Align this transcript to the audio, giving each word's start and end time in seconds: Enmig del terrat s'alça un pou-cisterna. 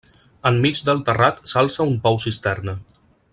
Enmig 0.49 0.81
del 0.87 1.03
terrat 1.09 1.43
s'alça 1.51 1.87
un 1.91 2.01
pou-cisterna. 2.07 2.75